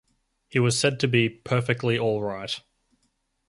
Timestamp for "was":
0.57-0.79